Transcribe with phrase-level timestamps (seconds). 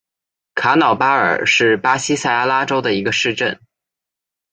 [0.55, 3.59] 卡瑙巴尔是巴西塞阿拉州的一个市镇。